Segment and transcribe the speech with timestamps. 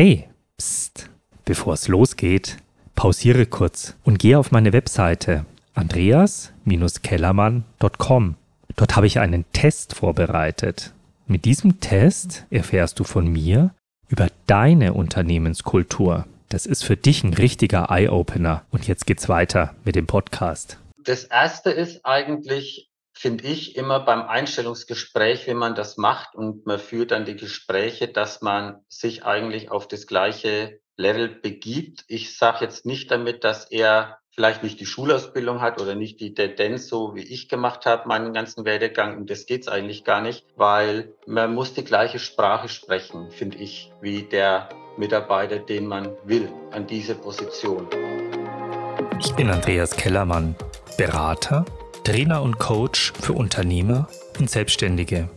[0.00, 1.10] Hey, pst,
[1.44, 2.58] bevor es losgeht,
[2.94, 8.36] pausiere kurz und gehe auf meine Webseite andreas-kellermann.com.
[8.76, 10.92] Dort habe ich einen Test vorbereitet.
[11.26, 13.74] Mit diesem Test erfährst du von mir
[14.08, 16.26] über deine Unternehmenskultur.
[16.48, 18.62] Das ist für dich ein richtiger Eye-Opener.
[18.70, 20.78] Und jetzt geht's weiter mit dem Podcast.
[21.02, 22.87] Das erste ist eigentlich,
[23.18, 28.06] finde ich, immer beim Einstellungsgespräch, wenn man das macht und man führt dann die Gespräche,
[28.06, 32.04] dass man sich eigentlich auf das gleiche Level begibt.
[32.06, 36.32] Ich sage jetzt nicht damit, dass er vielleicht nicht die Schulausbildung hat oder nicht die
[36.32, 39.16] Tendenz so wie ich gemacht habe, meinen ganzen Werdegang.
[39.16, 43.90] Und das geht's eigentlich gar nicht, weil man muss die gleiche Sprache sprechen, finde ich,
[44.00, 47.88] wie der Mitarbeiter, den man will an diese Position.
[49.18, 50.54] Ich bin Andreas Kellermann,
[50.96, 51.64] Berater
[52.04, 55.28] Trainer und Coach für Unternehmer und Selbstständige.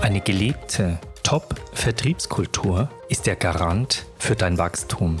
[0.00, 5.18] Eine gelebte Top-Vertriebskultur ist der Garant für dein Wachstum,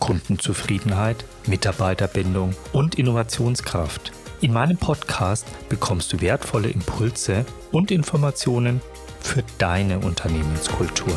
[0.00, 4.12] Kundenzufriedenheit, Mitarbeiterbindung und Innovationskraft.
[4.40, 8.80] In meinem Podcast bekommst du wertvolle Impulse und Informationen
[9.20, 11.14] für deine Unternehmenskultur.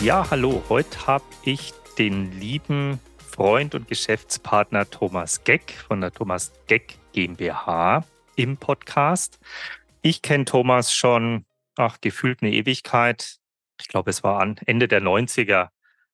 [0.00, 3.00] Ja, hallo, heute habe ich den lieben
[3.34, 8.04] Freund und Geschäftspartner Thomas Geck von der Thomas Geck GmbH
[8.36, 9.40] im Podcast.
[10.02, 13.38] Ich kenne Thomas schon, ach, gefühlt eine Ewigkeit.
[13.80, 15.68] Ich glaube, es war an Ende der 90er, mhm.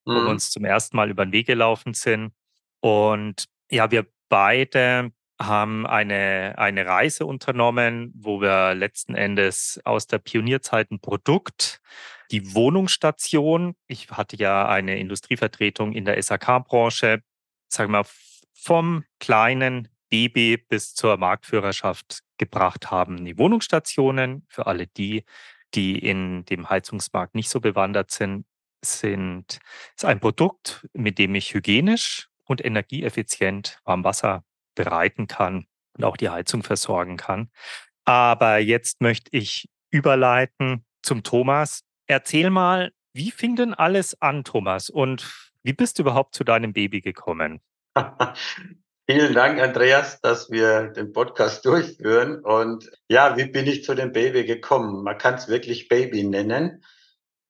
[0.07, 0.29] wo wir mhm.
[0.29, 2.33] uns zum ersten Mal über den Weg gelaufen sind.
[2.81, 10.21] Und ja, wir beide haben eine, eine Reise unternommen, wo wir letzten Endes aus der
[10.21, 11.83] Pionierzeit ein Produkt
[12.31, 13.75] die Wohnungsstation.
[13.87, 17.23] Ich hatte ja eine Industrievertretung in der SAK-Branche,
[17.69, 18.05] sagen wir
[18.55, 23.25] vom kleinen Baby bis zur Marktführerschaft gebracht haben.
[23.25, 25.25] Die Wohnungsstationen, für alle die,
[25.75, 28.45] die in dem Heizungsmarkt nicht so bewandert sind,
[28.83, 29.61] sind
[29.95, 36.31] ist ein Produkt, mit dem ich hygienisch und energieeffizient Warmwasser bereiten kann und auch die
[36.31, 37.51] Heizung versorgen kann.
[38.05, 44.91] Aber jetzt möchte ich überleiten zum Thomas, Erzähl mal, wie fing denn alles an, Thomas?
[44.91, 47.61] Und wie bist du überhaupt zu deinem Baby gekommen?
[49.09, 52.41] Vielen Dank, Andreas, dass wir den Podcast durchführen.
[52.41, 55.05] Und ja, wie bin ich zu dem Baby gekommen?
[55.05, 56.83] Man kann es wirklich Baby nennen,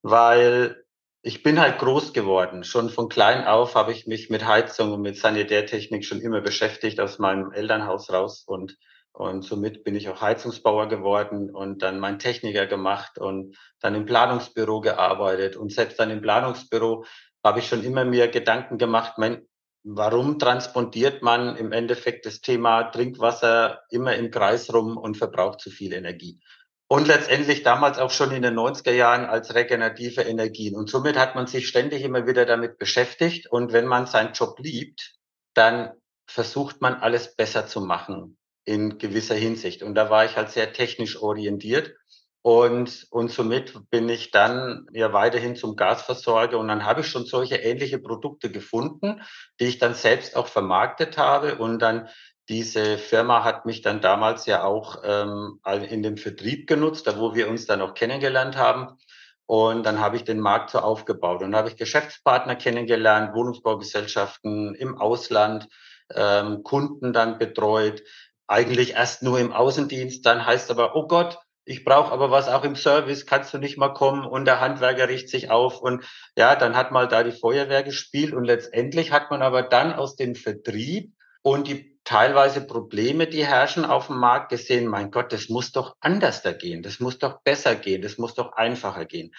[0.02, 0.84] weil
[1.22, 2.62] ich bin halt groß geworden.
[2.62, 7.00] Schon von klein auf habe ich mich mit Heizung und mit Sanitärtechnik schon immer beschäftigt
[7.00, 8.76] aus meinem Elternhaus raus und
[9.12, 14.06] und somit bin ich auch Heizungsbauer geworden und dann mein Techniker gemacht und dann im
[14.06, 15.56] Planungsbüro gearbeitet.
[15.56, 17.04] Und selbst dann im Planungsbüro
[17.44, 19.46] habe ich schon immer mir Gedanken gemacht, mein,
[19.82, 25.70] warum transportiert man im Endeffekt das Thema Trinkwasser immer im Kreis rum und verbraucht zu
[25.70, 26.40] viel Energie?
[26.88, 30.76] Und letztendlich damals auch schon in den 90er Jahren als regenerative Energien.
[30.76, 33.48] Und somit hat man sich ständig immer wieder damit beschäftigt.
[33.48, 35.14] Und wenn man seinen Job liebt,
[35.54, 35.92] dann
[36.26, 38.38] versucht man alles besser zu machen
[38.70, 39.82] in gewisser Hinsicht.
[39.82, 41.92] Und da war ich halt sehr technisch orientiert.
[42.42, 47.26] Und, und somit bin ich dann ja weiterhin zum Gasversorger und dann habe ich schon
[47.26, 49.20] solche ähnliche Produkte gefunden,
[49.58, 51.56] die ich dann selbst auch vermarktet habe.
[51.56, 52.08] Und dann
[52.48, 55.60] diese Firma hat mich dann damals ja auch ähm,
[55.90, 58.96] in dem Vertrieb genutzt, da wo wir uns dann auch kennengelernt haben.
[59.46, 64.96] Und dann habe ich den Markt so aufgebaut und habe ich Geschäftspartner kennengelernt, Wohnungsbaugesellschaften im
[64.96, 65.68] Ausland,
[66.14, 68.02] ähm, Kunden dann betreut,
[68.50, 72.64] eigentlich erst nur im Außendienst, dann heißt aber, oh Gott, ich brauche aber was auch
[72.64, 76.04] im Service, kannst du nicht mal kommen und der Handwerker richtet sich auf und
[76.36, 80.16] ja, dann hat mal da die Feuerwehr gespielt und letztendlich hat man aber dann aus
[80.16, 81.12] dem Vertrieb
[81.42, 85.94] und die teilweise Probleme, die herrschen auf dem Markt gesehen, mein Gott, das muss doch
[86.00, 89.30] anders da gehen, das muss doch besser gehen, das muss doch einfacher gehen.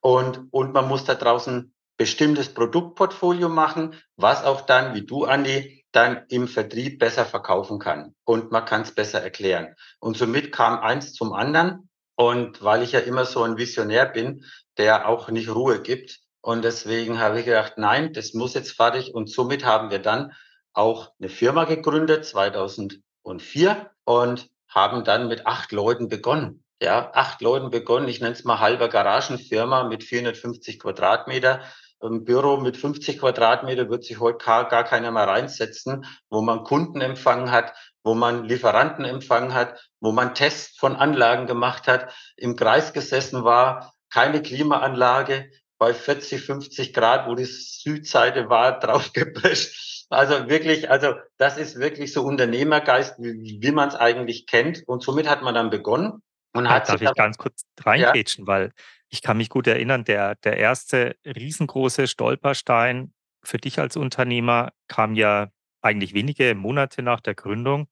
[0.00, 5.75] Und, und man muss da draußen bestimmtes Produktportfolio machen, was auch dann, wie du, Andi,
[5.96, 9.74] dann im Vertrieb besser verkaufen kann und man kann es besser erklären.
[9.98, 11.88] Und somit kam eins zum anderen.
[12.16, 14.44] Und weil ich ja immer so ein Visionär bin,
[14.78, 16.20] der auch nicht Ruhe gibt.
[16.40, 19.14] Und deswegen habe ich gedacht, nein, das muss jetzt fertig.
[19.14, 20.32] Und somit haben wir dann
[20.72, 26.62] auch eine Firma gegründet, 2004, und haben dann mit acht Leuten begonnen.
[26.80, 28.08] Ja, acht Leuten begonnen.
[28.08, 31.62] Ich nenne es mal halber Garagenfirma mit 450 Quadratmeter
[32.06, 36.64] ein Büro mit 50 Quadratmeter wird sich heute gar, gar keiner mehr reinsetzen, wo man
[36.64, 42.92] Kundenempfang hat, wo man Lieferantenempfang hat, wo man Tests von Anlagen gemacht hat, im Kreis
[42.92, 50.06] gesessen war, keine Klimaanlage, bei 40, 50 Grad, wo die Südseite war, draufgeprescht.
[50.08, 54.84] Also wirklich, also das ist wirklich so Unternehmergeist, wie, wie man es eigentlich kennt.
[54.86, 56.22] Und somit hat man dann begonnen
[56.52, 58.48] Und hat darf ich ganz kurz reingrätschen, ja?
[58.48, 58.72] weil
[59.08, 63.12] ich kann mich gut erinnern, der, der erste riesengroße Stolperstein
[63.42, 65.50] für dich als Unternehmer kam ja
[65.82, 67.88] eigentlich wenige Monate nach der Gründung,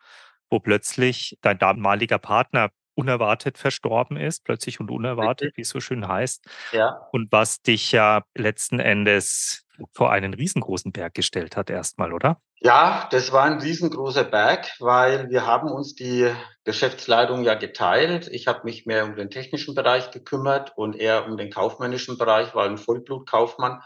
[0.51, 6.07] wo plötzlich dein damaliger Partner unerwartet verstorben ist, plötzlich und unerwartet, wie es so schön
[6.09, 6.45] heißt.
[6.73, 7.09] Ja.
[7.13, 12.41] Und was dich ja letzten Endes vor einen riesengroßen Berg gestellt hat, erstmal, oder?
[12.61, 16.33] Ja, das war ein riesengroßer Berg, weil wir haben uns die
[16.65, 18.29] Geschäftsleitung ja geteilt.
[18.29, 22.55] Ich habe mich mehr um den technischen Bereich gekümmert und er um den kaufmännischen Bereich,
[22.55, 23.83] war ein Vollblutkaufmann.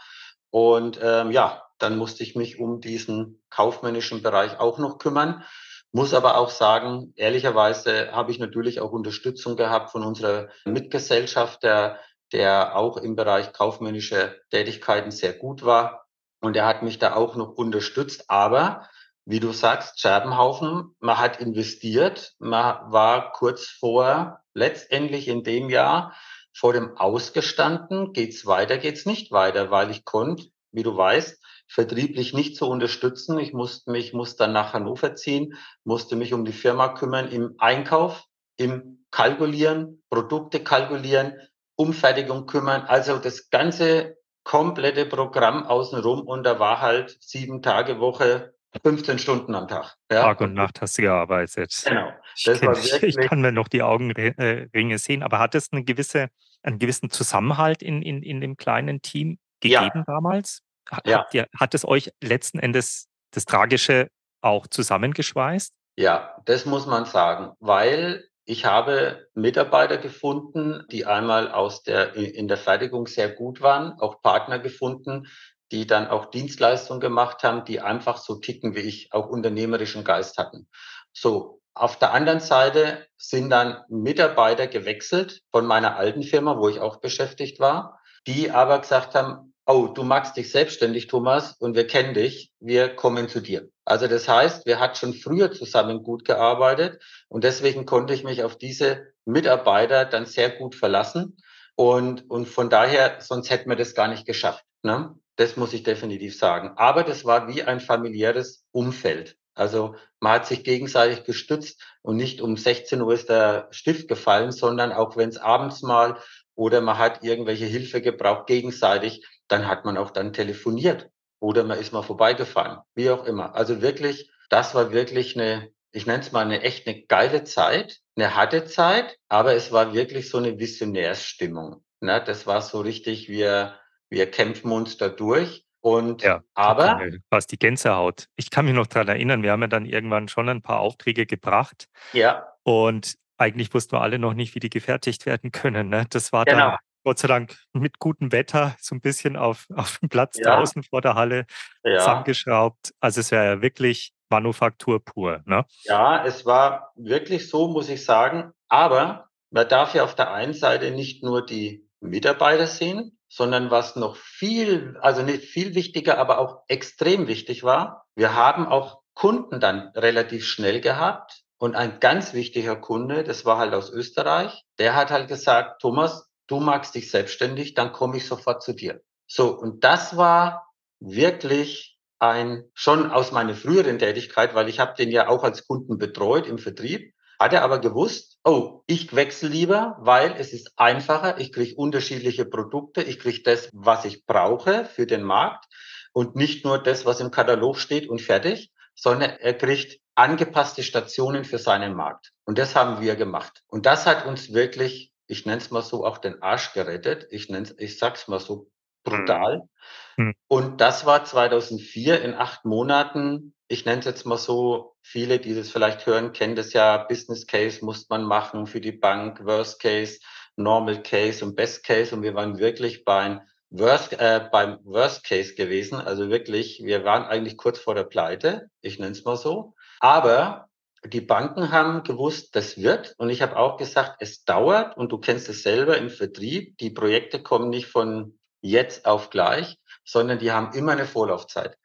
[0.49, 5.43] Und ähm, ja, dann musste ich mich um diesen kaufmännischen Bereich auch noch kümmern.
[5.91, 11.99] Muss aber auch sagen, ehrlicherweise habe ich natürlich auch Unterstützung gehabt von unserer Mitgesellschaft, der,
[12.31, 16.05] der auch im Bereich kaufmännische Tätigkeiten sehr gut war.
[16.41, 18.25] Und er hat mich da auch noch unterstützt.
[18.27, 18.87] Aber
[19.25, 26.15] wie du sagst, Scherbenhaufen, man hat investiert, man war kurz vor, letztendlich in dem Jahr,
[26.53, 32.33] vor dem Ausgestanden, geht's weiter, geht's nicht weiter, weil ich konnte, wie du weißt, vertrieblich
[32.33, 33.39] nicht zu unterstützen.
[33.39, 37.55] Ich musste mich, musste dann nach Hannover ziehen, musste mich um die Firma kümmern im
[37.59, 38.25] Einkauf,
[38.57, 41.35] im Kalkulieren, Produkte kalkulieren,
[41.75, 42.81] Umfertigung kümmern.
[42.87, 49.55] Also das ganze komplette Programm außenrum und da war halt sieben Tage Woche, 15 Stunden
[49.55, 49.95] am Tag.
[50.11, 50.23] Ja?
[50.23, 51.83] Tag und Nacht hast du gearbeitet.
[51.85, 52.11] Genau.
[52.35, 56.29] Ich, kenn, ich, kann mir noch die Augenringe sehen, aber hat es eine gewisse,
[56.63, 60.03] einen gewissen Zusammenhalt in, in, in dem kleinen Team gegeben ja.
[60.05, 60.61] damals?
[61.05, 61.25] Ja.
[61.31, 64.09] Ihr, hat es euch letzten Endes das Tragische
[64.41, 65.73] auch zusammengeschweißt?
[65.97, 72.47] Ja, das muss man sagen, weil ich habe Mitarbeiter gefunden, die einmal aus der, in
[72.47, 75.27] der Fertigung sehr gut waren, auch Partner gefunden,
[75.71, 80.37] die dann auch Dienstleistungen gemacht haben, die einfach so ticken wie ich, auch unternehmerischen Geist
[80.37, 80.67] hatten.
[81.13, 86.79] So, auf der anderen Seite sind dann Mitarbeiter gewechselt von meiner alten Firma, wo ich
[86.79, 91.85] auch beschäftigt war, die aber gesagt haben, oh, du magst dich selbstständig, Thomas, und wir
[91.85, 93.69] kennen dich, wir kommen zu dir.
[93.85, 98.43] Also das heißt, wir hatten schon früher zusammen gut gearbeitet und deswegen konnte ich mich
[98.43, 101.37] auf diese Mitarbeiter dann sehr gut verlassen.
[101.75, 104.65] Und, und von daher, sonst hätten wir das gar nicht geschafft.
[104.81, 105.15] Ne?
[105.35, 106.73] Das muss ich definitiv sagen.
[106.75, 109.37] Aber das war wie ein familiäres Umfeld.
[109.53, 114.51] Also man hat sich gegenseitig gestützt und nicht um 16 Uhr ist der Stift gefallen,
[114.51, 116.17] sondern auch wenn es abends mal
[116.55, 121.09] oder man hat irgendwelche Hilfe gebraucht gegenseitig, dann hat man auch dann telefoniert
[121.39, 123.55] oder man ist mal vorbeigefahren, wie auch immer.
[123.55, 127.99] Also wirklich, das war wirklich eine, ich nenne es mal eine echt eine geile Zeit,
[128.15, 131.83] eine harte Zeit, aber es war wirklich so eine Visionärsstimmung.
[132.01, 132.23] Ne?
[132.25, 133.75] Das war so richtig, wir,
[134.09, 135.65] wir kämpfen uns da durch.
[135.81, 138.25] Und ja, aber fast die Gänsehaut.
[138.35, 141.25] Ich kann mich noch daran erinnern, wir haben ja dann irgendwann schon ein paar Aufträge
[141.25, 141.87] gebracht.
[142.11, 142.51] Ja.
[142.63, 145.87] Und eigentlich wussten wir alle noch nicht, wie die gefertigt werden können.
[145.87, 146.05] Ne?
[146.09, 146.71] Das war genau.
[146.71, 150.55] dann Gott sei Dank mit gutem Wetter so ein bisschen auf, auf dem Platz ja.
[150.55, 151.45] draußen vor der Halle
[151.83, 151.99] ja.
[151.99, 152.93] zusammengeschraubt.
[152.99, 155.41] Also es wäre ja wirklich Manufaktur pur.
[155.45, 155.65] Ne?
[155.83, 158.51] Ja, es war wirklich so, muss ich sagen.
[158.67, 163.95] Aber man darf ja auf der einen Seite nicht nur die Mitarbeiter sehen, sondern was
[163.95, 169.59] noch viel, also nicht viel wichtiger, aber auch extrem wichtig war, wir haben auch Kunden
[169.59, 171.43] dann relativ schnell gehabt.
[171.57, 176.28] Und ein ganz wichtiger Kunde, das war halt aus Österreich, der hat halt gesagt, Thomas,
[176.49, 179.01] du magst dich selbstständig, dann komme ich sofort zu dir.
[179.27, 180.67] So, und das war
[180.99, 185.97] wirklich ein, schon aus meiner früheren Tätigkeit, weil ich habe den ja auch als Kunden
[185.97, 191.39] betreut im Vertrieb, hat er aber gewusst, oh, ich wechsle lieber, weil es ist einfacher,
[191.39, 195.65] ich kriege unterschiedliche Produkte, ich kriege das, was ich brauche für den Markt
[196.11, 201.45] und nicht nur das, was im Katalog steht und fertig, sondern er kriegt angepasste Stationen
[201.45, 202.33] für seinen Markt.
[202.43, 203.63] Und das haben wir gemacht.
[203.67, 207.27] Und das hat uns wirklich ich nenne es mal so, auch den Arsch gerettet.
[207.29, 208.71] Ich nenne ich sag's mal so
[209.03, 209.69] brutal.
[210.17, 210.33] Mhm.
[210.47, 213.53] Und das war 2004 in acht Monaten.
[213.67, 216.97] Ich nenne es jetzt mal so, viele, die das vielleicht hören, kennen das ja.
[216.97, 220.19] Business Case muss man machen für die Bank, Worst Case,
[220.55, 222.15] Normal Case und Best Case.
[222.15, 225.99] Und wir waren wirklich beim Worst, äh, beim Worst Case gewesen.
[225.99, 228.69] Also wirklich, wir waren eigentlich kurz vor der Pleite.
[228.81, 229.75] Ich nenne es mal so.
[229.99, 230.68] Aber
[231.05, 233.15] die Banken haben gewusst, das wird.
[233.17, 234.97] Und ich habe auch gesagt, es dauert.
[234.97, 236.77] Und du kennst es selber im Vertrieb.
[236.77, 241.77] Die Projekte kommen nicht von jetzt auf gleich, sondern die haben immer eine Vorlaufzeit.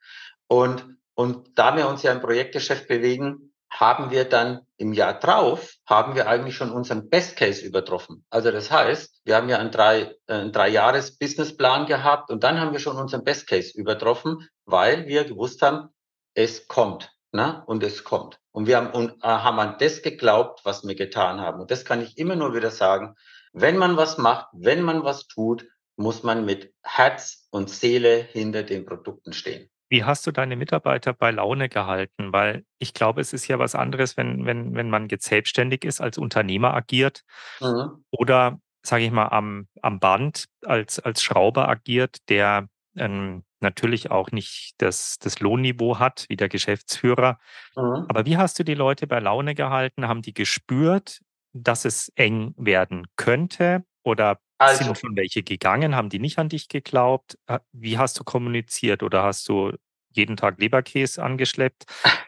[0.49, 5.75] Und, und da wir uns ja im Projektgeschäft bewegen, haben wir dann im Jahr drauf,
[5.87, 8.25] haben wir eigentlich schon unseren Best Case übertroffen.
[8.31, 12.45] Also das heißt, wir haben ja einen drei, äh, einen drei Jahres Businessplan gehabt und
[12.45, 15.89] dann haben wir schon unseren Best Case übertroffen, weil wir gewusst haben,
[16.35, 17.14] es kommt.
[17.35, 17.65] Ne?
[17.67, 18.39] Und es kommt.
[18.53, 21.61] Und wir haben, und, äh, haben an das geglaubt, was wir getan haben.
[21.61, 23.17] Und das kann ich immer nur wieder sagen.
[23.53, 28.63] Wenn man was macht, wenn man was tut, muss man mit Herz und Seele hinter
[28.63, 29.69] den Produkten stehen.
[29.89, 32.33] Wie hast du deine Mitarbeiter bei Laune gehalten?
[32.33, 36.01] Weil ich glaube, es ist ja was anderes, wenn, wenn, wenn man jetzt selbstständig ist,
[36.01, 37.25] als Unternehmer agiert
[37.61, 38.05] mhm.
[38.13, 44.31] oder, sage ich mal, am, am Band als, als Schrauber agiert, der ähm, natürlich auch
[44.31, 47.41] nicht das, das Lohnniveau hat wie der Geschäftsführer.
[47.75, 48.07] Mhm.
[48.09, 50.07] Aber wie hast du die Leute bei Laune gehalten?
[50.07, 51.19] Haben die gespürt,
[51.53, 53.85] dass es eng werden könnte?
[54.05, 55.97] Oder also, sind schon welche gegangen?
[55.97, 57.37] Haben die nicht an dich geglaubt?
[57.47, 59.03] Äh, wie hast du kommuniziert?
[59.03, 59.73] Oder hast du
[60.11, 61.87] jeden Tag Leberkäse angeschleppt?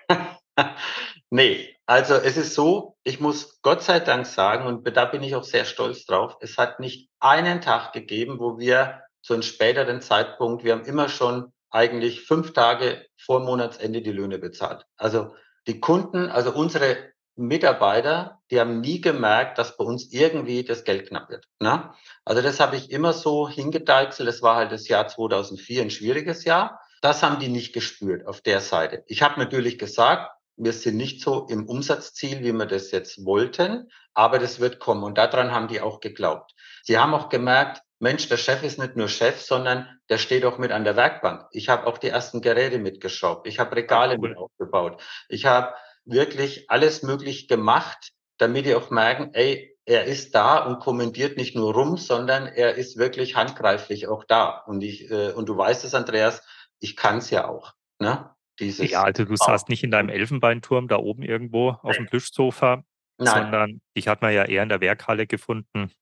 [1.30, 5.34] nee, also es ist so, ich muss Gott sei Dank sagen, und da bin ich
[5.34, 10.00] auch sehr stolz drauf, es hat nicht einen Tag gegeben, wo wir zu einem späteren
[10.00, 14.86] Zeitpunkt, wir haben immer schon eigentlich fünf Tage vor Monatsende die Löhne bezahlt.
[14.96, 15.34] Also
[15.66, 16.96] die Kunden, also unsere
[17.34, 21.44] Mitarbeiter, die haben nie gemerkt, dass bei uns irgendwie das Geld knapp wird.
[21.58, 21.92] Ne?
[22.24, 24.28] Also das habe ich immer so hingedeichselt.
[24.28, 26.80] Das war halt das Jahr 2004 ein schwieriges Jahr.
[27.02, 29.02] Das haben die nicht gespürt auf der Seite.
[29.08, 33.90] Ich habe natürlich gesagt, wir sind nicht so im Umsatzziel, wie wir das jetzt wollten,
[34.14, 35.02] aber das wird kommen.
[35.02, 36.54] Und daran haben die auch geglaubt.
[36.84, 40.58] Sie haben auch gemerkt, Mensch, der Chef ist nicht nur Chef, sondern der steht auch
[40.58, 41.46] mit an der Werkbank.
[41.50, 43.46] Ich habe auch die ersten Geräte mitgeschraubt.
[43.46, 44.28] Ich habe Regale cool.
[44.28, 45.02] mit aufgebaut.
[45.28, 45.74] Ich habe
[46.04, 51.54] wirklich alles möglich gemacht, damit die auch merken, ey, er ist da und kommentiert nicht
[51.54, 54.62] nur rum, sondern er ist wirklich handgreiflich auch da.
[54.66, 56.42] Und ich, äh, und du weißt es, Andreas,
[56.80, 57.72] ich kann es ja auch.
[57.98, 58.28] Ne?
[58.58, 62.84] Dieses ja, also du saßt nicht in deinem Elfenbeinturm da oben irgendwo auf dem Plüschsofa,
[63.18, 65.92] sondern ich hat man ja eher in der Werkhalle gefunden.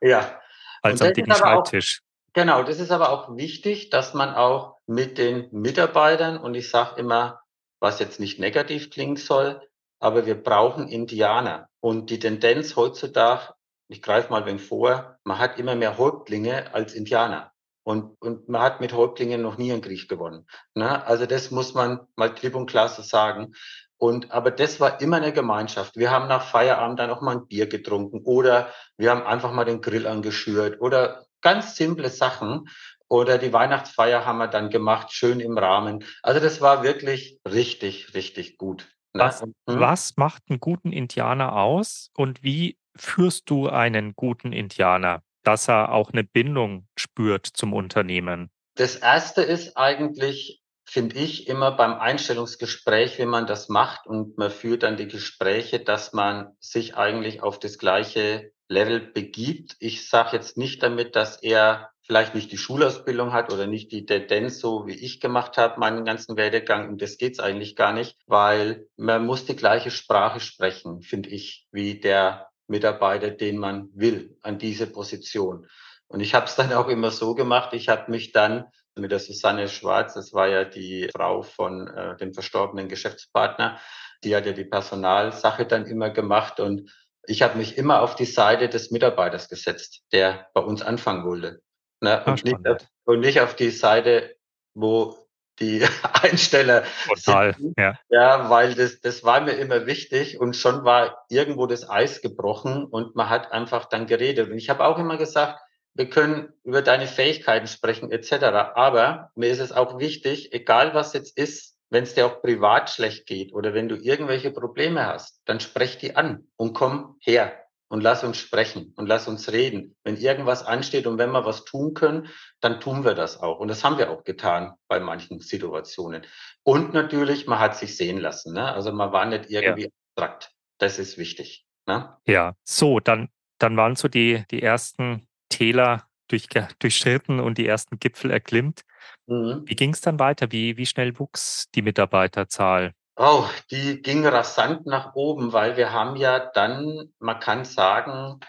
[0.00, 0.40] Ja.
[0.82, 2.00] Als am dicken Schreibtisch.
[2.00, 6.70] Auch, genau, das ist aber auch wichtig, dass man auch mit den Mitarbeitern, und ich
[6.70, 7.40] sage immer,
[7.80, 9.60] was jetzt nicht negativ klingen soll,
[10.00, 11.68] aber wir brauchen Indianer.
[11.80, 13.54] Und die Tendenz heutzutage,
[13.88, 17.52] ich greife mal wenig vor, man hat immer mehr Häuptlinge als Indianer.
[17.82, 20.46] Und, und man hat mit Häuptlingen noch nie einen Krieg gewonnen.
[20.74, 21.04] Ne?
[21.06, 23.54] Also das muss man mal klipp und klar so sagen.
[24.00, 25.96] Und, aber das war immer eine Gemeinschaft.
[25.96, 29.64] Wir haben nach Feierabend dann auch mal ein Bier getrunken oder wir haben einfach mal
[29.64, 32.68] den Grill angeschürt oder ganz simple Sachen.
[33.08, 36.04] Oder die Weihnachtsfeier haben wir dann gemacht, schön im Rahmen.
[36.22, 38.86] Also das war wirklich richtig, richtig gut.
[39.14, 39.24] Ne?
[39.24, 39.52] Was, hm?
[39.66, 45.22] was macht einen guten Indianer aus und wie führst du einen guten Indianer?
[45.42, 48.50] dass er auch eine Bindung spürt zum Unternehmen?
[48.76, 50.59] Das erste ist eigentlich,
[50.90, 55.78] finde ich, immer beim Einstellungsgespräch, wenn man das macht und man führt dann die Gespräche,
[55.78, 59.76] dass man sich eigentlich auf das gleiche Level begibt.
[59.78, 64.04] Ich sage jetzt nicht damit, dass er vielleicht nicht die Schulausbildung hat oder nicht die
[64.04, 66.88] Tendenz, so wie ich gemacht habe, meinen ganzen Werdegang.
[66.88, 71.68] Und das geht's eigentlich gar nicht, weil man muss die gleiche Sprache sprechen, finde ich,
[71.70, 75.68] wie der Mitarbeiter, den man will, an diese Position.
[76.08, 78.64] Und ich habe es dann auch immer so gemacht, ich habe mich dann
[78.96, 83.80] mit der Susanne Schwarz, das war ja die Frau von äh, dem verstorbenen Geschäftspartner,
[84.24, 86.90] die hat ja die Personalsache dann immer gemacht und
[87.26, 91.60] ich habe mich immer auf die Seite des Mitarbeiters gesetzt, der bei uns anfangen wollte.
[92.00, 92.24] Ne?
[92.24, 94.36] Und, nicht auf, und nicht auf die Seite,
[94.74, 95.16] wo
[95.60, 95.84] die
[96.22, 96.84] Einsteller.
[97.06, 97.98] Total, ja.
[98.08, 102.84] Ja, weil das, das war mir immer wichtig und schon war irgendwo das Eis gebrochen
[102.84, 104.50] und man hat einfach dann geredet.
[104.50, 105.60] Und ich habe auch immer gesagt,
[105.94, 108.32] wir können über deine Fähigkeiten sprechen etc.
[108.74, 112.90] Aber mir ist es auch wichtig, egal was jetzt ist, wenn es dir auch privat
[112.90, 117.52] schlecht geht oder wenn du irgendwelche Probleme hast, dann sprech die an und komm her
[117.88, 119.96] und lass uns sprechen und lass uns reden.
[120.04, 122.28] Wenn irgendwas ansteht und wenn wir was tun können,
[122.60, 123.58] dann tun wir das auch.
[123.58, 126.22] Und das haben wir auch getan bei manchen Situationen.
[126.62, 128.54] Und natürlich, man hat sich sehen lassen.
[128.54, 128.72] Ne?
[128.72, 129.88] Also man war nicht irgendwie ja.
[130.14, 130.52] abstrakt.
[130.78, 131.66] Das ist wichtig.
[131.86, 132.16] Ne?
[132.26, 133.28] Ja, so, dann,
[133.58, 135.26] dann waren so die, die ersten
[135.60, 136.48] Täler durch,
[136.78, 138.82] durchschritten und die ersten Gipfel erklimmt.
[139.26, 139.62] Mhm.
[139.66, 140.50] Wie ging es dann weiter?
[140.52, 142.94] Wie, wie schnell wuchs die Mitarbeiterzahl?
[143.16, 148.40] Oh, die ging rasant nach oben, weil wir haben ja dann, man kann sagen,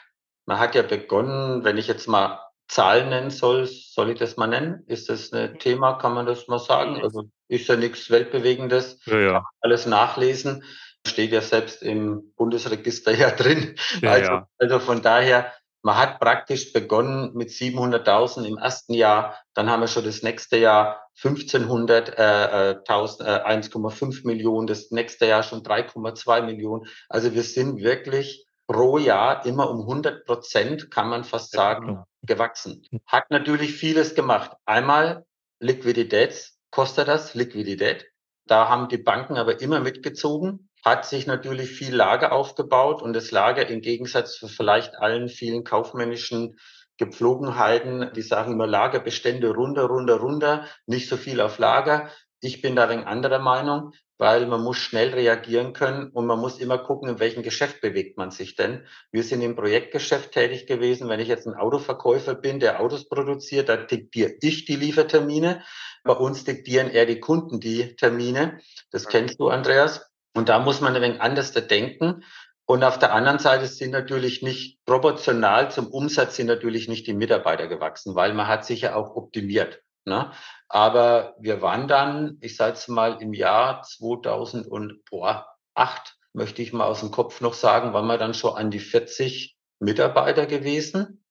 [0.45, 2.39] man hat ja begonnen, wenn ich jetzt mal
[2.69, 4.85] Zahlen nennen soll, soll ich das mal nennen?
[4.87, 7.01] Ist das ein Thema, kann man das mal sagen?
[7.03, 9.45] Also ist ja nichts Weltbewegendes, ja, ja.
[9.59, 10.63] alles nachlesen,
[11.05, 13.75] steht ja selbst im Bundesregister ja drin.
[13.99, 15.51] Ja, also, also von daher,
[15.83, 20.57] man hat praktisch begonnen mit 700.000 im ersten Jahr, dann haben wir schon das nächste
[20.57, 26.87] Jahr 1500, äh, 1000, äh, 1,5 äh, Millionen, das nächste Jahr schon 3,2 Millionen.
[27.09, 32.85] Also wir sind wirklich pro Jahr immer um 100 Prozent, kann man fast sagen, gewachsen.
[33.05, 34.51] Hat natürlich vieles gemacht.
[34.65, 35.25] Einmal
[35.59, 38.05] Liquidität, kostet das Liquidität.
[38.45, 43.31] Da haben die Banken aber immer mitgezogen, hat sich natürlich viel Lager aufgebaut und das
[43.31, 46.57] Lager im Gegensatz zu vielleicht allen vielen kaufmännischen
[46.97, 52.09] Gepflogenheiten, die sagen immer Lagerbestände runter, runter, runter, nicht so viel auf Lager.
[52.41, 56.59] Ich bin da ein anderer Meinung, weil man muss schnell reagieren können und man muss
[56.59, 58.85] immer gucken, in welchem Geschäft bewegt man sich denn.
[59.11, 61.09] Wir sind im Projektgeschäft tätig gewesen.
[61.09, 65.63] Wenn ich jetzt ein Autoverkäufer bin, der Autos produziert, da diktiere ich die Liefertermine.
[66.03, 68.59] Bei uns diktieren eher die Kunden die Termine.
[68.91, 70.10] Das kennst du, Andreas.
[70.33, 72.23] Und da muss man ein wenig anders denken.
[72.65, 77.13] Und auf der anderen Seite sind natürlich nicht proportional zum Umsatz sind natürlich nicht die
[77.13, 79.81] Mitarbeiter gewachsen, weil man hat sich ja auch optimiert.
[80.05, 80.31] Ne?
[80.69, 87.01] Aber wir waren dann, ich sage es mal, im Jahr 2008, möchte ich mal aus
[87.01, 91.25] dem Kopf noch sagen, waren wir dann schon an die 40 Mitarbeiter gewesen.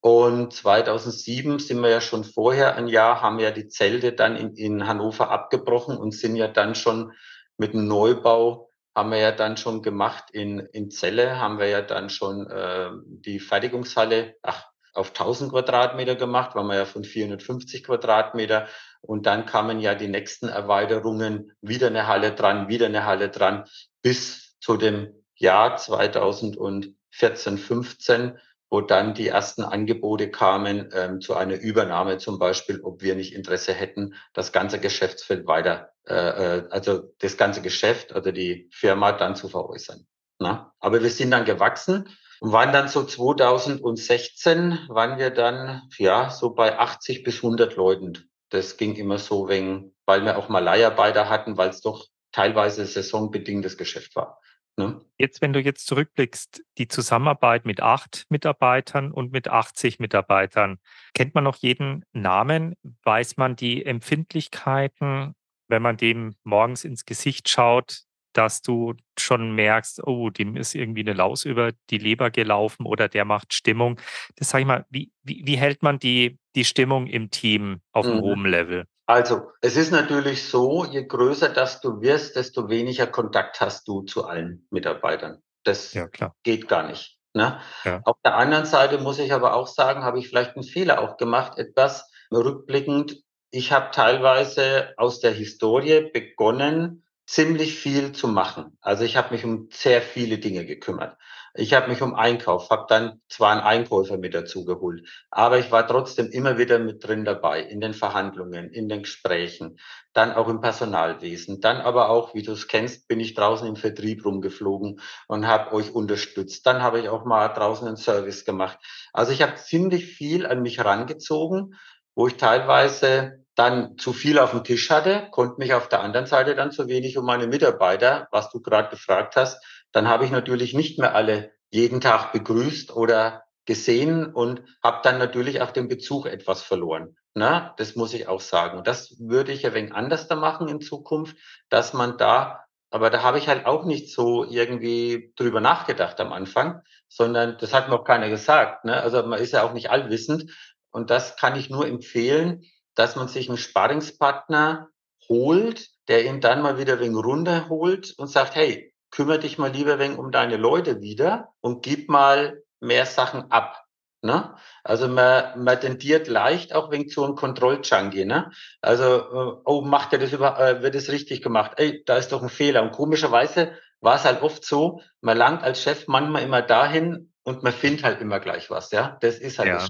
[0.00, 4.54] Und 2007 sind wir ja schon vorher ein Jahr, haben ja die Zelte dann in,
[4.54, 7.12] in Hannover abgebrochen und sind ja dann schon
[7.56, 11.82] mit dem Neubau, haben wir ja dann schon gemacht in, in Celle, haben wir ja
[11.82, 17.84] dann schon äh, die Fertigungshalle, ach, auf 1000 Quadratmeter gemacht, waren wir ja von 450
[17.84, 18.66] Quadratmeter.
[19.02, 23.64] Und dann kamen ja die nächsten Erweiterungen, wieder eine Halle dran, wieder eine Halle dran,
[24.00, 28.38] bis zu dem Jahr 2014, 15,
[28.70, 33.34] wo dann die ersten Angebote kamen ähm, zu einer Übernahme zum Beispiel, ob wir nicht
[33.34, 39.12] Interesse hätten, das ganze Geschäftsfeld weiter, äh, äh also das ganze Geschäft oder die Firma
[39.12, 40.06] dann zu veräußern.
[40.38, 40.72] Na?
[40.80, 42.08] Aber wir sind dann gewachsen
[42.40, 48.28] und waren dann so 2016, waren wir dann, ja, so bei 80 bis 100 Leuten.
[48.50, 52.84] Das ging immer so wegen, weil wir auch mal Leiharbeiter hatten, weil es doch teilweise
[52.84, 54.40] saisonbedingtes Geschäft war.
[54.76, 55.00] Ne?
[55.16, 60.78] Jetzt, wenn du jetzt zurückblickst, die Zusammenarbeit mit acht Mitarbeitern und mit 80 Mitarbeitern,
[61.14, 62.74] kennt man noch jeden Namen?
[63.02, 65.34] Weiß man die Empfindlichkeiten,
[65.68, 68.02] wenn man dem morgens ins Gesicht schaut,
[68.34, 73.08] dass du schon merkst, oh, dem ist irgendwie eine Laus über die Leber gelaufen oder
[73.08, 73.98] der macht Stimmung.
[74.36, 78.04] Das sage ich mal, wie, wie, wie, hält man die, die Stimmung im Team auf
[78.04, 78.22] einem mhm.
[78.22, 78.84] hohen Level?
[79.06, 84.02] Also, es ist natürlich so, je größer das du wirst, desto weniger Kontakt hast du
[84.02, 85.42] zu allen Mitarbeitern.
[85.62, 86.08] Das ja,
[86.42, 87.16] geht gar nicht.
[87.32, 87.60] Ne?
[87.84, 88.00] Ja.
[88.04, 91.18] Auf der anderen Seite muss ich aber auch sagen, habe ich vielleicht einen Fehler auch
[91.18, 93.22] gemacht, etwas rückblickend.
[93.50, 98.78] Ich habe teilweise aus der Historie begonnen, ziemlich viel zu machen.
[98.80, 101.16] Also ich habe mich um sehr viele Dinge gekümmert.
[101.58, 105.70] Ich habe mich um Einkauf, habe dann zwar einen Einkäufer mit dazu geholt, aber ich
[105.70, 109.78] war trotzdem immer wieder mit drin dabei in den Verhandlungen, in den Gesprächen,
[110.12, 113.76] dann auch im Personalwesen, dann aber auch, wie du es kennst, bin ich draußen im
[113.76, 116.66] Vertrieb rumgeflogen und habe euch unterstützt.
[116.66, 118.78] Dann habe ich auch mal draußen einen Service gemacht.
[119.12, 121.74] Also ich habe ziemlich viel an mich herangezogen,
[122.14, 126.26] wo ich teilweise dann zu viel auf dem Tisch hatte, konnte mich auf der anderen
[126.26, 129.64] Seite dann zu wenig um meine Mitarbeiter, was du gerade gefragt hast,
[129.96, 135.16] dann habe ich natürlich nicht mehr alle jeden Tag begrüßt oder gesehen und habe dann
[135.16, 137.16] natürlich auch den Bezug etwas verloren.
[137.32, 138.76] Na, das muss ich auch sagen.
[138.76, 141.38] Und das würde ich ein wenig anders da machen in Zukunft,
[141.70, 146.30] dass man da, aber da habe ich halt auch nicht so irgendwie drüber nachgedacht am
[146.30, 148.84] Anfang, sondern das hat mir auch keiner gesagt.
[148.84, 149.00] Ne?
[149.00, 150.52] Also man ist ja auch nicht allwissend.
[150.90, 152.64] Und das kann ich nur empfehlen,
[152.96, 154.88] dass man sich einen Sparringspartner
[155.30, 159.98] holt, der ihn dann mal wieder wegen runterholt und sagt, hey, kümmere dich mal lieber
[159.98, 163.84] wegen um deine Leute wieder und gib mal mehr Sachen ab.
[164.22, 164.54] Ne?
[164.82, 168.24] Also man, man tendiert leicht auch wegen zu einem Kontrolljunkie.
[168.24, 168.50] Ne?
[168.80, 171.72] Also, äh, oh, macht er das über, äh, wird es richtig gemacht?
[171.76, 172.82] Ey, da ist doch ein Fehler.
[172.82, 177.62] Und komischerweise war es halt oft so, man langt als Chef manchmal immer dahin und
[177.62, 178.90] man findet halt immer gleich was.
[178.90, 179.74] Ja, das ist halt ja.
[179.76, 179.88] Das.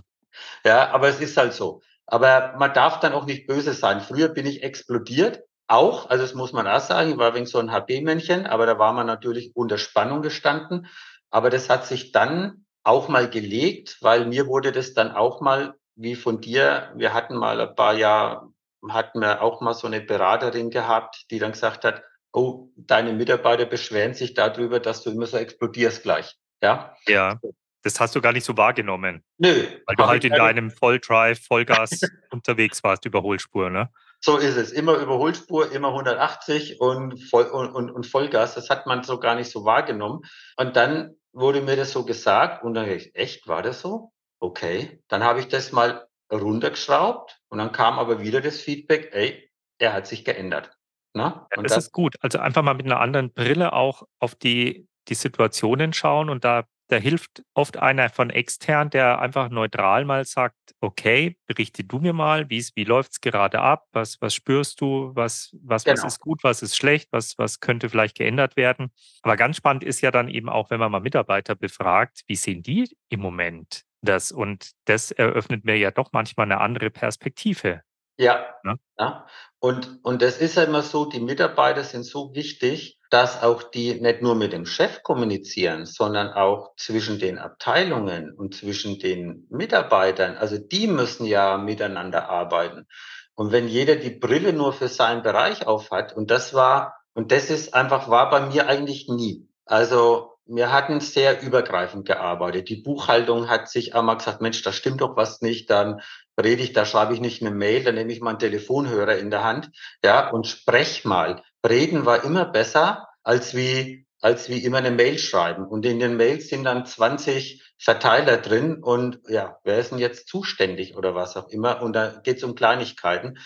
[0.64, 1.80] Ja, aber es ist halt so.
[2.06, 4.00] Aber man darf dann auch nicht böse sein.
[4.00, 7.58] Früher bin ich explodiert, auch, also das muss man auch sagen, ich war wegen so
[7.58, 10.86] ein HP-Männchen, aber da war man natürlich unter Spannung gestanden.
[11.30, 15.74] Aber das hat sich dann auch mal gelegt, weil mir wurde das dann auch mal,
[15.96, 18.52] wie von dir, wir hatten mal ein paar Jahre,
[18.88, 22.02] hatten wir auch mal so eine Beraterin gehabt, die dann gesagt hat,
[22.32, 26.36] oh, deine Mitarbeiter beschweren sich darüber, dass du immer so explodierst gleich.
[26.62, 26.94] Ja.
[27.08, 27.40] Ja.
[27.82, 29.22] Das hast du gar nicht so wahrgenommen.
[29.38, 29.64] Nö.
[29.86, 32.00] Weil du halt in deinem Volldrive, Vollgas
[32.30, 33.90] unterwegs warst, Überholspur, ne?
[34.26, 34.72] So ist es.
[34.72, 38.56] Immer Überholspur, immer 180 und, Voll, und, und, Vollgas.
[38.56, 40.22] Das hat man so gar nicht so wahrgenommen.
[40.56, 44.12] Und dann wurde mir das so gesagt und dann ich, echt, war das so?
[44.40, 45.00] Okay.
[45.06, 49.92] Dann habe ich das mal runtergeschraubt und dann kam aber wieder das Feedback, ey, er
[49.92, 50.76] hat sich geändert.
[51.14, 51.46] Na?
[51.54, 52.16] Ja, das, das ist gut.
[52.20, 56.64] Also einfach mal mit einer anderen Brille auch auf die, die Situationen schauen und da
[56.88, 62.12] da hilft oft einer von extern, der einfach neutral mal sagt, okay, berichte du mir
[62.12, 65.96] mal, wie, wie läuft es gerade ab, was, was spürst du, was, was, genau.
[65.96, 68.92] was ist gut, was ist schlecht, was, was könnte vielleicht geändert werden.
[69.22, 72.62] Aber ganz spannend ist ja dann eben auch, wenn man mal Mitarbeiter befragt, wie sehen
[72.62, 74.30] die im Moment das?
[74.30, 77.82] Und das eröffnet mir ja doch manchmal eine andere Perspektive.
[78.18, 78.74] Ja, ja.
[78.98, 79.26] ja.
[79.58, 84.00] Und, und das ist ja immer so, die Mitarbeiter sind so wichtig, dass auch die
[84.00, 90.36] nicht nur mit dem Chef kommunizieren, sondern auch zwischen den Abteilungen und zwischen den Mitarbeitern.
[90.36, 92.86] Also die müssen ja miteinander arbeiten.
[93.34, 97.50] Und wenn jeder die Brille nur für seinen Bereich aufhat, und das war, und das
[97.50, 99.46] ist einfach, war bei mir eigentlich nie.
[99.66, 102.68] Also wir hatten sehr übergreifend gearbeitet.
[102.68, 106.00] Die Buchhaltung hat sich einmal gesagt, Mensch, da stimmt doch was nicht, dann
[106.40, 109.30] rede ich, da schreibe ich nicht eine Mail, dann nehme ich mal einen Telefonhörer in
[109.30, 109.70] der Hand,
[110.04, 111.42] ja, und sprech mal.
[111.66, 115.66] Reden war immer besser, als wie, als wie immer eine Mail schreiben.
[115.66, 120.28] Und in den Mails sind dann 20 Verteiler drin und ja, wer ist denn jetzt
[120.28, 121.82] zuständig oder was auch immer?
[121.82, 123.38] Und da geht es um Kleinigkeiten.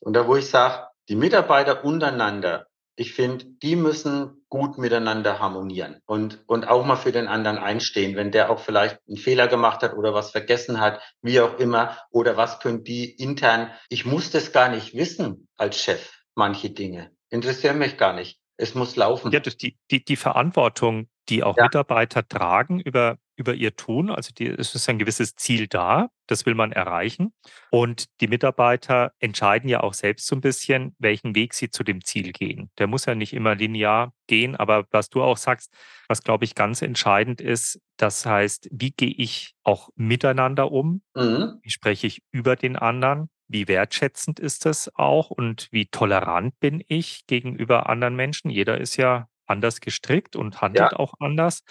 [0.00, 2.66] Und da, wo ich sage, die Mitarbeiter untereinander
[2.96, 8.16] ich finde, die müssen gut miteinander harmonieren und, und auch mal für den anderen einstehen,
[8.16, 11.96] wenn der auch vielleicht einen Fehler gemacht hat oder was vergessen hat, wie auch immer,
[12.10, 17.10] oder was können die intern, ich muss das gar nicht wissen als Chef, manche Dinge.
[17.28, 18.40] Interessieren mich gar nicht.
[18.56, 19.30] Es muss laufen.
[19.30, 21.64] Ja, das die, die, die Verantwortung, die auch ja.
[21.64, 24.10] Mitarbeiter tragen über, über ihr Tun.
[24.10, 27.32] Also die, es ist ein gewisses Ziel da, das will man erreichen.
[27.70, 32.02] Und die Mitarbeiter entscheiden ja auch selbst so ein bisschen, welchen Weg sie zu dem
[32.04, 32.70] Ziel gehen.
[32.78, 35.72] Der muss ja nicht immer linear gehen, aber was du auch sagst,
[36.08, 41.02] was glaube ich ganz entscheidend ist, das heißt, wie gehe ich auch miteinander um?
[41.14, 41.60] Mhm.
[41.62, 43.28] Wie spreche ich über den anderen?
[43.48, 48.50] Wie wertschätzend ist das auch und wie tolerant bin ich gegenüber anderen Menschen?
[48.50, 50.98] Jeder ist ja anders gestrickt und handelt ja.
[50.98, 51.62] auch anders,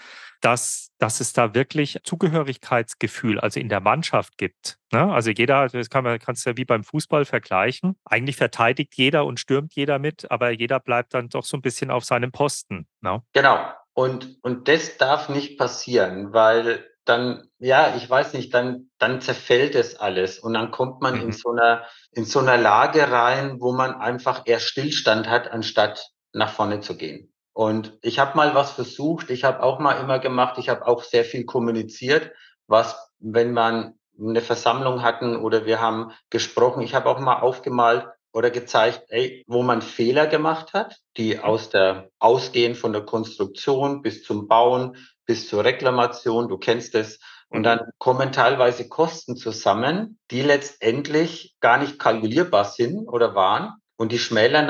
[0.41, 4.77] dass, dass es da wirklich Zugehörigkeitsgefühl, also in der Mannschaft gibt.
[4.91, 5.11] Ne?
[5.11, 7.97] Also jeder, das kann man kannst ja wie beim Fußball vergleichen.
[8.05, 11.91] Eigentlich verteidigt jeder und stürmt jeder mit, aber jeder bleibt dann doch so ein bisschen
[11.91, 12.87] auf seinem Posten.
[13.01, 13.21] Ne?
[13.33, 13.71] Genau.
[13.93, 19.75] Und, und das darf nicht passieren, weil dann, ja, ich weiß nicht, dann, dann zerfällt
[19.75, 21.21] es alles und dann kommt man mhm.
[21.21, 26.09] in so einer, in so einer Lage rein, wo man einfach eher Stillstand hat, anstatt
[26.33, 27.31] nach vorne zu gehen.
[27.55, 31.03] Und ich habe mal was versucht, ich habe auch mal immer gemacht, ich habe auch
[31.03, 32.33] sehr viel kommuniziert,
[32.67, 38.07] was, wenn man eine Versammlung hatten oder wir haben gesprochen, ich habe auch mal aufgemalt
[38.33, 44.01] oder gezeigt, ey, wo man Fehler gemacht hat, die aus der ausgehen von der Konstruktion
[44.01, 47.21] bis zum Bauen, bis zur Reklamation, du kennst es.
[47.47, 53.75] Und dann kommen teilweise Kosten zusammen, die letztendlich gar nicht kalkulierbar sind oder waren.
[53.95, 54.67] Und die schmälern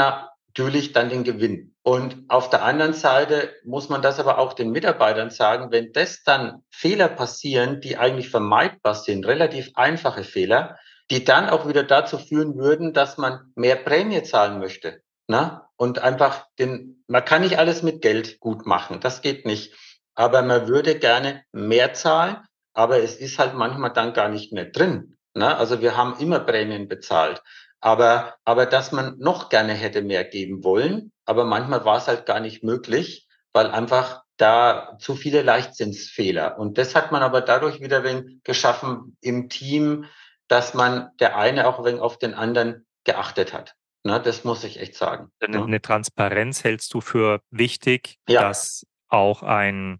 [0.57, 1.75] natürlich dann den Gewinn.
[1.83, 6.23] Und auf der anderen Seite muss man das aber auch den Mitarbeitern sagen, wenn das
[6.23, 10.77] dann Fehler passieren, die eigentlich vermeidbar sind, relativ einfache Fehler,
[11.11, 15.01] die dann auch wieder dazu führen würden, dass man mehr Prämie zahlen möchte.
[15.27, 15.61] Ne?
[15.75, 19.73] Und einfach den, man kann nicht alles mit Geld gut machen, das geht nicht.
[20.15, 22.37] Aber man würde gerne mehr zahlen,
[22.73, 25.17] aber es ist halt manchmal dann gar nicht mehr drin.
[25.33, 25.57] Ne?
[25.57, 27.43] Also wir haben immer Prämien bezahlt.
[27.85, 32.25] Aber, aber dass man noch gerne hätte mehr geben wollen, aber manchmal war es halt
[32.25, 36.57] gar nicht möglich, weil einfach da zu viele Leichtsinnsfehler.
[36.57, 40.05] Und das hat man aber dadurch wieder ein geschaffen im Team,
[40.47, 43.75] dass man der eine auch wenig auf den anderen geachtet hat.
[44.03, 45.29] Na, das muss ich echt sagen.
[45.39, 48.41] Eine, eine Transparenz hältst du für wichtig, ja.
[48.41, 49.99] dass auch ein,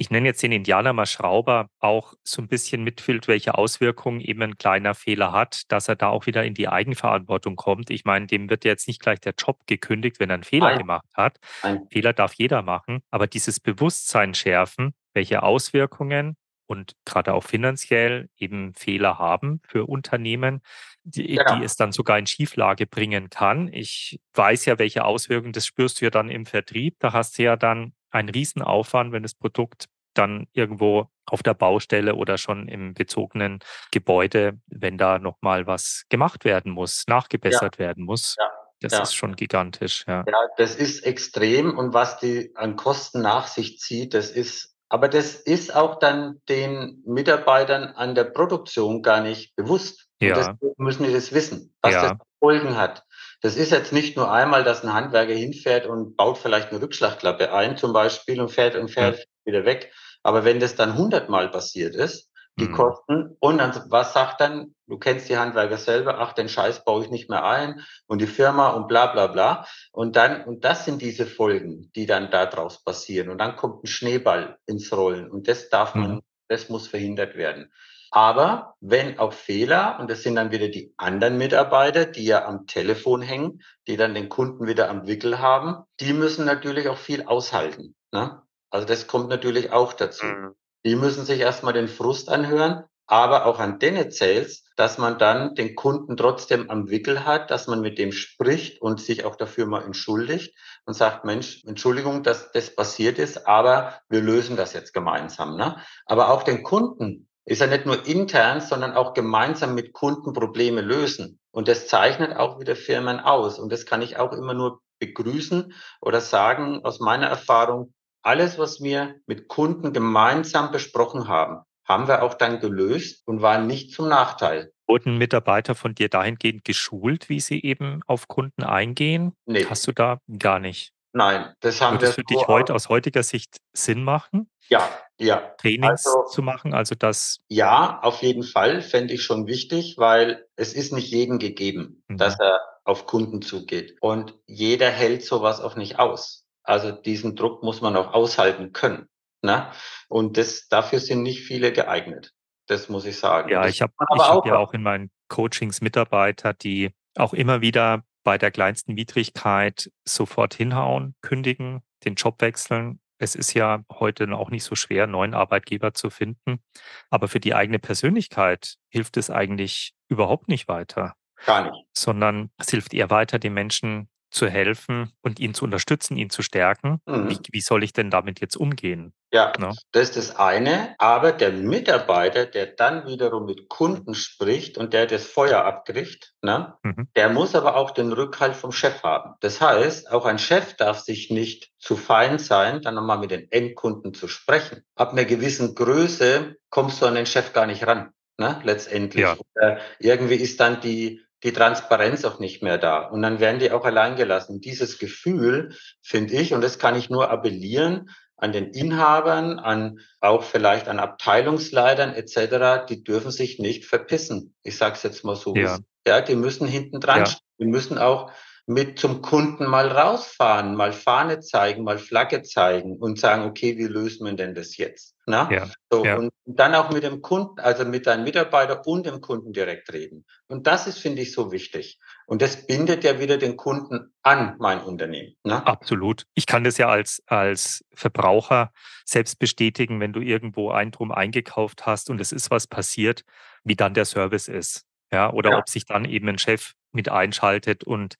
[0.00, 4.42] ich, nenne jetzt den Indianer mal Schrauber, auch so ein bisschen mitfühlt, welche Auswirkungen eben
[4.42, 7.90] ein kleiner Fehler hat, dass er da auch wieder in die Eigenverantwortung kommt.
[7.90, 10.78] Ich meine, dem wird jetzt nicht gleich der Job gekündigt, wenn er einen Fehler Nein.
[10.78, 11.38] gemacht hat.
[11.62, 11.86] Nein.
[11.90, 16.36] Fehler darf jeder machen, aber dieses Bewusstsein schärfen, welche Auswirkungen
[16.68, 20.60] und gerade auch finanziell eben Fehler haben für Unternehmen,
[21.02, 21.56] die, genau.
[21.56, 23.72] die, es dann sogar in Schieflage bringen kann.
[23.72, 26.96] Ich weiß ja, welche Auswirkungen, das spürst du ja dann im Vertrieb.
[26.98, 32.14] Da hast du ja dann ein Riesenaufwand, wenn das Produkt dann irgendwo auf der Baustelle
[32.14, 33.60] oder schon im bezogenen
[33.92, 37.86] Gebäude, wenn da nochmal was gemacht werden muss, nachgebessert ja.
[37.86, 38.36] werden muss.
[38.38, 38.50] Ja.
[38.80, 39.02] Das ja.
[39.02, 40.04] ist schon gigantisch.
[40.06, 40.24] Ja.
[40.56, 45.34] das ist extrem und was die an Kosten nach sich zieht, das ist, aber das
[45.34, 50.06] ist auch dann den Mitarbeitern an der Produktion gar nicht bewusst.
[50.20, 50.28] Ja.
[50.28, 52.02] Und deswegen müssen wir das wissen, was ja.
[52.02, 53.04] das Folgen hat.
[53.40, 57.52] Das ist jetzt nicht nur einmal, dass ein Handwerker hinfährt und baut vielleicht eine Rückschlagklappe
[57.52, 59.24] ein zum Beispiel und fährt und fährt ja.
[59.44, 59.92] wieder weg.
[60.22, 62.72] Aber wenn das dann hundertmal passiert ist die mhm.
[62.72, 63.36] Kosten.
[63.40, 67.10] Und dann, was sagt dann, du kennst die Handwerker selber, ach, den Scheiß baue ich
[67.10, 69.66] nicht mehr ein und die Firma und bla bla bla.
[69.92, 73.30] Und dann, und das sind diese Folgen, die dann daraus passieren.
[73.30, 75.30] Und dann kommt ein Schneeball ins Rollen.
[75.30, 76.20] Und das darf man, mhm.
[76.48, 77.72] das muss verhindert werden.
[78.10, 82.66] Aber wenn auch Fehler, und das sind dann wieder die anderen Mitarbeiter, die ja am
[82.66, 87.24] Telefon hängen, die dann den Kunden wieder am Wickel haben, die müssen natürlich auch viel
[87.26, 87.94] aushalten.
[88.12, 88.42] Ne?
[88.70, 90.26] Also das kommt natürlich auch dazu.
[90.26, 90.54] Mhm.
[90.84, 95.56] Die müssen sich erstmal den Frust anhören, aber auch an denen zählt dass man dann
[95.56, 99.66] den Kunden trotzdem am Wickel hat, dass man mit dem spricht und sich auch dafür
[99.66, 104.94] mal entschuldigt und sagt, Mensch, Entschuldigung, dass das passiert ist, aber wir lösen das jetzt
[104.94, 105.56] gemeinsam.
[105.56, 105.82] Ne?
[106.06, 110.82] Aber auch den Kunden ist ja nicht nur intern, sondern auch gemeinsam mit Kunden Probleme
[110.82, 111.40] lösen.
[111.50, 113.58] Und das zeichnet auch wieder Firmen aus.
[113.58, 118.82] Und das kann ich auch immer nur begrüßen oder sagen aus meiner Erfahrung, alles, was
[118.82, 124.08] wir mit Kunden gemeinsam besprochen haben, haben wir auch dann gelöst und waren nicht zum
[124.08, 124.72] Nachteil.
[124.86, 129.32] Wurden Mitarbeiter von dir dahingehend geschult, wie sie eben auf Kunden eingehen?
[129.46, 129.64] Nee.
[129.64, 130.92] Hast du da gar nicht?
[131.12, 132.08] Nein, das haben Würde wir.
[132.10, 134.50] Es für dich heute aus heutiger Sicht Sinn machen?
[134.68, 135.54] Ja, ja.
[135.58, 137.40] Trainings also, zu machen, also das.
[137.48, 142.18] Ja, auf jeden Fall fände ich schon wichtig, weil es ist nicht jedem gegeben, mhm.
[142.18, 143.96] dass er auf Kunden zugeht.
[144.00, 146.44] Und jeder hält sowas auch nicht aus.
[146.62, 149.08] Also diesen Druck muss man auch aushalten können.
[149.42, 149.70] Ne?
[150.08, 152.32] Und das, dafür sind nicht viele geeignet.
[152.66, 153.48] Das muss ich sagen.
[153.48, 158.04] Ja, das ich habe hab ja auch in meinen Coachings Mitarbeiter, die auch immer wieder
[158.28, 163.00] bei der kleinsten Widrigkeit sofort hinhauen, kündigen, den Job wechseln.
[163.16, 166.62] Es ist ja heute auch nicht so schwer, einen neuen Arbeitgeber zu finden.
[167.08, 171.14] Aber für die eigene Persönlichkeit hilft es eigentlich überhaupt nicht weiter.
[171.46, 171.86] Gar nicht.
[171.96, 176.42] Sondern es hilft eher weiter, den Menschen zu helfen und ihn zu unterstützen, ihn zu
[176.42, 177.00] stärken.
[177.06, 177.30] Mhm.
[177.30, 179.12] Wie, wie, soll ich denn damit jetzt umgehen?
[179.32, 179.68] Ja, no?
[179.68, 179.74] Ne?
[179.92, 180.94] das ist das eine.
[180.98, 186.74] Aber der Mitarbeiter, der dann wiederum mit Kunden spricht und der das Feuer abkriegt, ne,
[186.82, 187.08] mhm.
[187.16, 189.34] der muss aber auch den Rückhalt vom Chef haben.
[189.40, 193.50] Das heißt, auch ein Chef darf sich nicht zu fein sein, dann nochmal mit den
[193.50, 194.82] Endkunden zu sprechen.
[194.94, 198.12] Ab einer gewissen Größe kommst du an den Chef gar nicht ran.
[198.40, 199.26] Ne, letztendlich.
[199.56, 199.78] Ja.
[199.98, 203.00] Irgendwie ist dann die, die Transparenz auch nicht mehr da.
[203.00, 204.60] Und dann werden die auch allein gelassen.
[204.60, 210.44] Dieses Gefühl, finde ich, und das kann ich nur appellieren an den Inhabern, an auch
[210.44, 214.54] vielleicht an Abteilungsleitern etc., die dürfen sich nicht verpissen.
[214.62, 215.54] Ich sage es jetzt mal so.
[215.54, 215.78] Ja.
[216.06, 217.24] ja, die müssen hinten dran.
[217.24, 217.34] Ja.
[217.58, 218.30] Die müssen auch
[218.66, 223.86] mit zum Kunden mal rausfahren, mal Fahne zeigen, mal Flagge zeigen und sagen, okay, wie
[223.86, 225.16] lösen wir denn das jetzt?
[225.28, 225.46] Na?
[225.52, 226.16] Ja, so, ja.
[226.16, 230.24] Und dann auch mit dem Kunden, also mit deinem Mitarbeiter und dem Kunden direkt reden.
[230.46, 231.98] Und das ist, finde ich, so wichtig.
[232.26, 235.34] Und das bindet ja wieder den Kunden an mein Unternehmen.
[235.44, 235.66] Ne?
[235.66, 236.24] Absolut.
[236.32, 238.72] Ich kann das ja als, als Verbraucher
[239.04, 243.22] selbst bestätigen, wenn du irgendwo ein Drum eingekauft hast und es ist was passiert,
[243.64, 244.86] wie dann der Service ist.
[245.12, 245.58] Ja, oder ja.
[245.58, 248.16] ob sich dann eben ein Chef mit einschaltet und